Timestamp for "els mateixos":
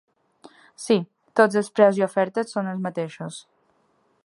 2.75-3.41